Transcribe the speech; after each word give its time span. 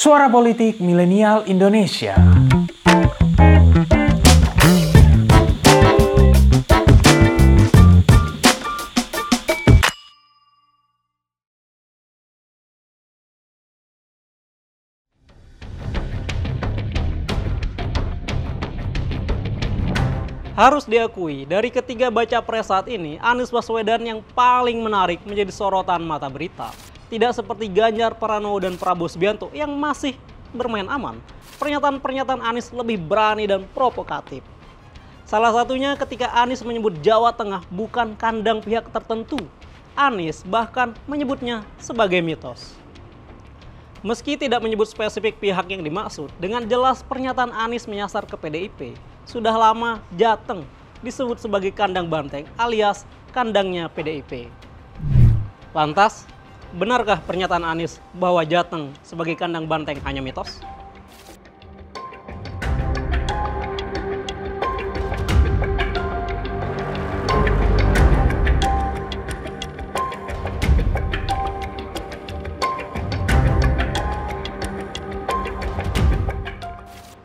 Suara 0.00 0.32
Politik 0.32 0.80
Milenial 0.80 1.44
Indonesia. 1.44 2.16
Harus 20.56 20.88
diakui, 20.88 21.44
dari 21.44 21.68
ketiga 21.68 22.08
baca 22.08 22.40
pres 22.40 22.72
saat 22.72 22.88
ini, 22.88 23.20
Anies 23.20 23.52
Baswedan 23.52 24.00
yang 24.08 24.24
paling 24.32 24.80
menarik 24.80 25.20
menjadi 25.28 25.52
sorotan 25.52 26.00
mata 26.08 26.32
berita. 26.32 26.89
Tidak 27.10 27.34
seperti 27.34 27.66
Ganjar 27.66 28.14
Pranowo 28.14 28.62
dan 28.62 28.78
Prabowo 28.78 29.10
Subianto 29.10 29.50
yang 29.50 29.74
masih 29.74 30.14
bermain 30.54 30.86
aman. 30.86 31.18
Pernyataan-pernyataan 31.58 32.38
Anies 32.38 32.70
lebih 32.70 33.02
berani 33.02 33.50
dan 33.50 33.66
provokatif. 33.74 34.46
Salah 35.26 35.50
satunya 35.50 35.98
ketika 35.98 36.30
Anies 36.38 36.62
menyebut 36.62 37.02
Jawa 37.02 37.34
Tengah 37.34 37.66
bukan 37.66 38.14
kandang 38.14 38.62
pihak 38.62 38.86
tertentu. 38.94 39.42
Anies 39.98 40.46
bahkan 40.46 40.94
menyebutnya 41.10 41.66
sebagai 41.82 42.22
mitos. 42.22 42.78
Meski 44.06 44.38
tidak 44.38 44.62
menyebut 44.64 44.88
spesifik 44.88 45.36
pihak 45.42 45.66
yang 45.68 45.84
dimaksud, 45.84 46.32
dengan 46.40 46.64
jelas 46.64 47.04
pernyataan 47.04 47.52
Anies 47.52 47.84
menyasar 47.90 48.24
ke 48.24 48.38
PDIP 48.38 48.94
sudah 49.28 49.52
lama 49.52 50.00
Jateng 50.16 50.64
disebut 51.04 51.36
sebagai 51.42 51.74
kandang 51.74 52.08
banteng 52.08 52.48
alias 52.56 53.04
kandangnya 53.34 53.92
PDIP. 53.92 54.48
Lantas, 55.76 56.24
benarkah 56.70 57.18
pernyataan 57.18 57.66
Anies 57.66 57.98
bahwa 58.14 58.46
Jateng 58.46 58.94
sebagai 59.02 59.34
kandang 59.34 59.66
banteng 59.66 59.98
hanya 60.06 60.22
mitos? 60.22 60.62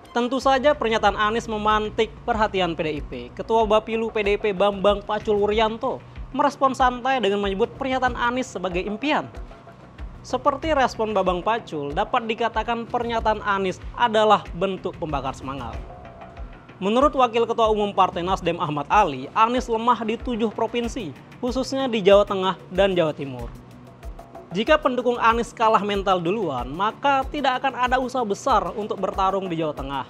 Tentu 0.09 0.39
saja 0.39 0.71
pernyataan 0.71 1.19
Anies 1.19 1.45
memantik 1.45 2.07
perhatian 2.23 2.73
PDIP. 2.73 3.35
Ketua 3.35 3.67
Bapilu 3.67 4.09
PDIP 4.09 4.55
Bambang 4.55 5.03
Pacul 5.03 5.37
Wuryanto 5.37 6.14
merespon 6.35 6.75
santai 6.75 7.23
dengan 7.23 7.39
menyebut 7.39 7.71
pernyataan 7.79 8.19
Anies 8.19 8.51
sebagai 8.51 8.83
impian. 8.83 9.23
Seperti 10.19 10.75
respon 10.75 11.15
Babang 11.15 11.39
Pacul, 11.39 11.95
dapat 11.95 12.27
dikatakan 12.27 12.83
pernyataan 12.83 13.39
Anies 13.39 13.79
adalah 13.95 14.43
bentuk 14.51 14.91
pembakar 14.99 15.31
semangat. 15.31 15.79
Menurut 16.75 17.15
Wakil 17.15 17.47
Ketua 17.47 17.71
Umum 17.71 17.95
Partai 17.95 18.19
Nasdem 18.19 18.59
Ahmad 18.59 18.83
Ali, 18.91 19.31
Anies 19.31 19.71
lemah 19.71 20.03
di 20.03 20.19
tujuh 20.19 20.51
provinsi, 20.51 21.15
khususnya 21.39 21.87
di 21.87 22.03
Jawa 22.03 22.27
Tengah 22.27 22.59
dan 22.67 22.91
Jawa 22.91 23.15
Timur. 23.15 23.47
Jika 24.51 24.75
pendukung 24.75 25.15
Anies 25.15 25.55
kalah 25.55 25.79
mental 25.87 26.19
duluan, 26.19 26.67
maka 26.67 27.23
tidak 27.31 27.63
akan 27.63 27.79
ada 27.79 27.95
usaha 27.95 28.27
besar 28.27 28.75
untuk 28.75 28.99
bertarung 28.99 29.47
di 29.47 29.55
Jawa 29.55 29.71
Tengah. 29.71 30.05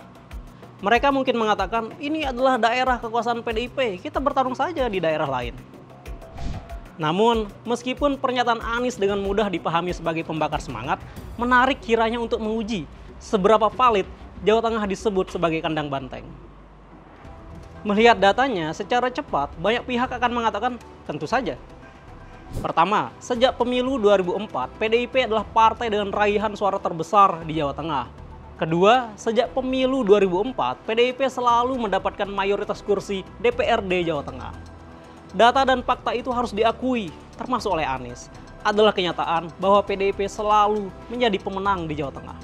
Mereka 0.82 1.14
mungkin 1.14 1.38
mengatakan, 1.38 1.94
ini 2.02 2.26
adalah 2.26 2.58
daerah 2.58 2.98
kekuasaan 2.98 3.46
PDIP, 3.46 4.02
kita 4.02 4.18
bertarung 4.18 4.58
saja 4.58 4.90
di 4.90 4.98
daerah 4.98 5.30
lain. 5.30 5.75
Namun, 6.96 7.52
meskipun 7.68 8.16
pernyataan 8.16 8.64
Anies 8.64 8.96
dengan 8.96 9.20
mudah 9.20 9.52
dipahami 9.52 9.92
sebagai 9.92 10.24
pembakar 10.24 10.64
semangat, 10.64 11.04
menarik 11.36 11.84
kiranya 11.84 12.20
untuk 12.20 12.40
menguji 12.40 12.88
seberapa 13.20 13.68
valid 13.68 14.08
Jawa 14.44 14.64
Tengah 14.64 14.84
disebut 14.88 15.32
sebagai 15.32 15.60
kandang 15.60 15.92
banteng. 15.92 16.24
Melihat 17.86 18.18
datanya, 18.18 18.72
secara 18.72 19.12
cepat 19.12 19.54
banyak 19.60 19.84
pihak 19.86 20.10
akan 20.10 20.32
mengatakan 20.32 20.74
tentu 21.06 21.30
saja 21.30 21.60
Pertama, 22.62 23.12
sejak 23.20 23.60
pemilu 23.60 24.00
2004, 24.00 24.80
PDIP 24.80 25.28
adalah 25.28 25.44
partai 25.44 25.92
dengan 25.92 26.14
raihan 26.14 26.54
suara 26.56 26.80
terbesar 26.80 27.44
di 27.44 27.60
Jawa 27.60 27.76
Tengah. 27.76 28.06
Kedua, 28.56 29.12
sejak 29.20 29.52
pemilu 29.52 30.08
2004, 30.08 30.80
PDIP 30.88 31.20
selalu 31.28 31.76
mendapatkan 31.76 32.30
mayoritas 32.30 32.80
kursi 32.80 33.28
DPRD 33.44 34.08
Jawa 34.08 34.24
Tengah. 34.24 34.75
Data 35.36 35.68
dan 35.68 35.84
fakta 35.84 36.16
itu 36.16 36.32
harus 36.32 36.56
diakui, 36.56 37.12
termasuk 37.36 37.76
oleh 37.76 37.84
Anies, 37.84 38.32
adalah 38.64 38.96
kenyataan 38.96 39.52
bahwa 39.60 39.84
PDIP 39.84 40.32
selalu 40.32 40.88
menjadi 41.12 41.36
pemenang 41.44 41.92
di 41.92 42.00
Jawa 42.00 42.16
Tengah. 42.16 42.40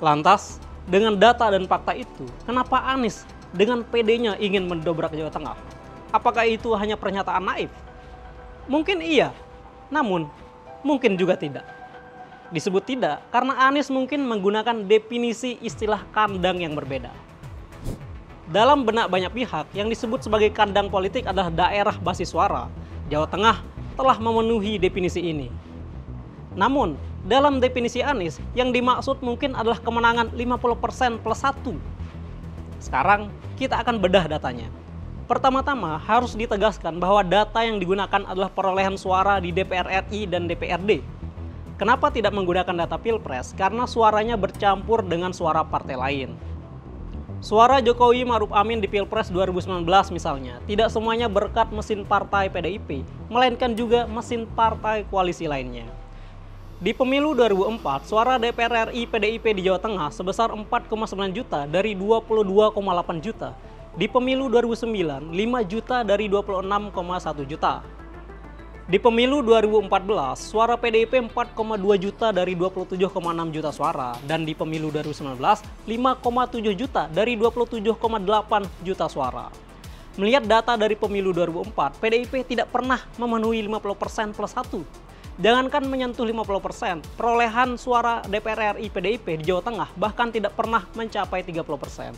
Lantas, 0.00 0.56
dengan 0.88 1.12
data 1.12 1.52
dan 1.52 1.68
fakta 1.68 1.92
itu, 1.92 2.24
kenapa 2.48 2.80
Anies 2.88 3.28
dengan 3.52 3.84
PD-nya 3.84 4.40
ingin 4.40 4.64
mendobrak 4.64 5.12
Jawa 5.12 5.28
Tengah? 5.28 5.60
Apakah 6.08 6.48
itu 6.48 6.72
hanya 6.72 6.96
pernyataan 6.96 7.44
naif? 7.44 7.68
Mungkin 8.64 9.04
iya, 9.04 9.36
namun 9.92 10.24
mungkin 10.80 11.20
juga 11.20 11.36
tidak. 11.36 11.68
Disebut 12.48 12.96
tidak 12.96 13.28
karena 13.28 13.60
Anies 13.68 13.92
mungkin 13.92 14.24
menggunakan 14.24 14.88
definisi 14.88 15.60
istilah 15.60 16.00
kandang 16.16 16.64
yang 16.64 16.72
berbeda. 16.72 17.12
Dalam 18.46 18.86
benak 18.86 19.10
banyak 19.10 19.34
pihak, 19.34 19.66
yang 19.74 19.90
disebut 19.90 20.22
sebagai 20.22 20.54
kandang 20.54 20.86
politik 20.86 21.26
adalah 21.26 21.50
daerah 21.50 21.98
basis 21.98 22.30
suara. 22.30 22.70
Jawa 23.10 23.26
Tengah 23.26 23.58
telah 23.98 24.16
memenuhi 24.22 24.78
definisi 24.78 25.18
ini. 25.18 25.50
Namun, 26.54 26.94
dalam 27.26 27.58
definisi 27.58 28.06
Anies, 28.06 28.38
yang 28.54 28.70
dimaksud 28.70 29.18
mungkin 29.18 29.58
adalah 29.58 29.82
kemenangan 29.82 30.30
50% 30.30 31.18
plus 31.26 31.42
1. 31.42 31.74
Sekarang, 32.78 33.34
kita 33.58 33.82
akan 33.82 33.98
bedah 33.98 34.30
datanya. 34.30 34.70
Pertama-tama 35.26 35.98
harus 36.06 36.38
ditegaskan 36.38 37.02
bahwa 37.02 37.26
data 37.26 37.66
yang 37.66 37.82
digunakan 37.82 38.22
adalah 38.30 38.46
perolehan 38.46 38.94
suara 38.94 39.42
di 39.42 39.50
DPR 39.50 40.06
RI 40.06 40.30
dan 40.30 40.46
DPRD. 40.46 41.02
Kenapa 41.82 42.14
tidak 42.14 42.30
menggunakan 42.30 42.86
data 42.86 42.94
Pilpres? 42.94 43.50
Karena 43.58 43.90
suaranya 43.90 44.38
bercampur 44.38 45.02
dengan 45.02 45.34
suara 45.34 45.66
partai 45.66 45.98
lain. 45.98 46.30
Suara 47.44 47.84
Jokowi 47.84 48.24
Maruf 48.24 48.48
Amin 48.48 48.80
di 48.80 48.88
Pilpres 48.88 49.28
2019 49.28 49.84
misalnya, 50.08 50.56
tidak 50.64 50.88
semuanya 50.88 51.28
berkat 51.28 51.68
mesin 51.68 52.00
partai 52.00 52.48
PDIP, 52.48 53.04
melainkan 53.28 53.76
juga 53.76 54.08
mesin 54.08 54.48
partai 54.56 55.04
koalisi 55.04 55.44
lainnya. 55.44 55.84
Di 56.80 56.96
pemilu 56.96 57.36
2004, 57.36 58.08
suara 58.08 58.40
DPR 58.40 58.88
RI 58.88 59.04
PDIP 59.04 59.52
di 59.52 59.68
Jawa 59.68 59.76
Tengah 59.76 60.08
sebesar 60.16 60.48
4,9 60.48 61.36
juta 61.36 61.68
dari 61.68 61.92
22,8 61.92 62.72
juta 63.20 63.52
di 63.96 64.08
pemilu 64.08 64.48
2009, 64.48 65.28
5 65.28 65.72
juta 65.72 65.96
dari 66.08 66.32
26,1 66.32 67.44
juta. 67.48 67.84
Di 68.86 69.02
pemilu 69.02 69.42
2014, 69.42 69.90
suara 70.38 70.78
PDIP 70.78 71.18
4,2 71.18 71.58
juta 71.98 72.30
dari 72.30 72.54
27,6 72.54 73.02
juta 73.50 73.74
suara. 73.74 74.14
Dan 74.22 74.46
di 74.46 74.54
pemilu 74.54 74.94
2019, 74.94 75.42
5,7 75.90 76.70
juta 76.70 77.10
dari 77.10 77.34
27,8 77.34 77.82
juta 78.86 79.10
suara. 79.10 79.50
Melihat 80.14 80.46
data 80.46 80.78
dari 80.78 80.94
pemilu 80.94 81.34
2004, 81.34 81.98
PDIP 81.98 82.46
tidak 82.46 82.70
pernah 82.70 83.02
memenuhi 83.18 83.66
50% 83.66 84.38
plus 84.38 84.54
1. 84.54 84.78
Jangankan 85.42 85.82
menyentuh 85.90 86.22
50%, 86.22 87.02
perolehan 87.18 87.74
suara 87.74 88.22
DPR 88.22 88.78
RI 88.78 88.86
PDIP 88.86 89.42
di 89.42 89.50
Jawa 89.50 89.66
Tengah 89.66 89.88
bahkan 89.98 90.30
tidak 90.30 90.54
pernah 90.54 90.86
mencapai 90.94 91.42
30%. 91.42 92.14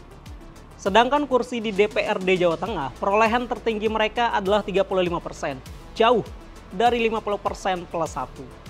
Sedangkan 0.77 1.25
kursi 1.25 1.65
di 1.65 1.73
DPRD 1.73 2.45
Jawa 2.45 2.61
Tengah, 2.61 2.93
perolehan 3.01 3.49
tertinggi 3.49 3.89
mereka 3.89 4.37
adalah 4.37 4.61
35%, 4.61 5.59
jauh 5.97 6.23
dari 6.73 7.03
50% 7.09 7.89
plus 7.89 8.13
1. 8.17 8.69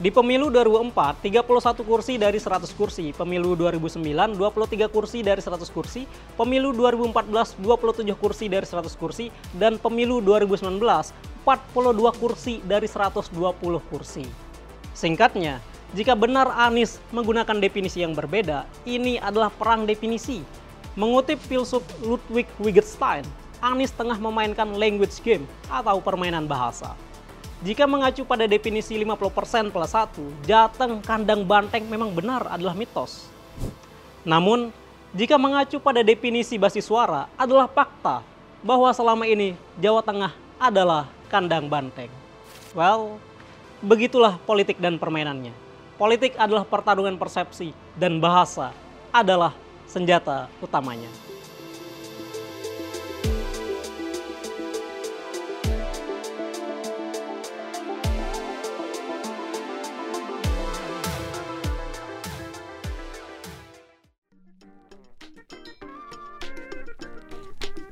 Di 0.00 0.08
pemilu 0.08 0.48
2004, 0.48 1.20
31 1.20 1.84
kursi 1.84 2.16
dari 2.16 2.40
100 2.40 2.72
kursi, 2.72 3.12
pemilu 3.12 3.52
2009, 3.52 4.32
23 4.32 4.88
kursi 4.88 5.20
dari 5.20 5.44
100 5.44 5.68
kursi, 5.68 6.08
pemilu 6.32 6.72
2014, 6.72 7.60
27 7.60 8.16
kursi 8.16 8.48
dari 8.48 8.64
100 8.64 8.96
kursi, 8.96 9.28
dan 9.52 9.76
pemilu 9.76 10.24
2019, 10.24 10.80
42 11.44 12.12
kursi 12.16 12.64
dari 12.64 12.88
120 12.88 13.36
kursi. 13.92 14.24
Singkatnya, 14.96 15.60
jika 15.92 16.16
benar 16.16 16.48
Anies 16.56 16.96
menggunakan 17.12 17.60
definisi 17.60 18.00
yang 18.00 18.16
berbeda, 18.16 18.64
ini 18.88 19.20
adalah 19.20 19.52
perang 19.52 19.84
definisi 19.84 20.40
Mengutip 20.96 21.36
filsuf 21.44 21.84
Ludwig 22.00 22.48
Wittgenstein, 22.56 23.20
Anies 23.60 23.92
tengah 23.92 24.16
memainkan 24.16 24.80
language 24.80 25.20
game 25.20 25.44
atau 25.68 26.00
permainan 26.00 26.48
bahasa. 26.48 26.96
Jika 27.66 27.82
mengacu 27.82 28.22
pada 28.22 28.46
definisi 28.46 28.94
50% 28.94 29.74
plus 29.74 29.90
1, 29.90 30.46
Jateng 30.46 31.02
kandang 31.02 31.42
banteng 31.42 31.82
memang 31.90 32.14
benar 32.14 32.46
adalah 32.46 32.78
mitos. 32.78 33.26
Namun, 34.22 34.70
jika 35.10 35.34
mengacu 35.34 35.82
pada 35.82 36.06
definisi 36.06 36.62
basis 36.62 36.86
suara 36.86 37.26
adalah 37.34 37.66
fakta 37.66 38.22
bahwa 38.62 38.86
selama 38.94 39.26
ini 39.26 39.58
Jawa 39.82 39.98
Tengah 39.98 40.30
adalah 40.62 41.10
kandang 41.26 41.66
banteng. 41.66 42.06
Well, 42.70 43.18
begitulah 43.82 44.38
politik 44.46 44.78
dan 44.78 44.94
permainannya. 44.94 45.50
politik 45.98 46.38
adalah 46.38 46.62
pertarungan 46.62 47.18
persepsi 47.18 47.74
dan 47.98 48.22
bahasa 48.22 48.70
adalah 49.10 49.56
senjata 49.90 50.46
utamanya. 50.62 51.08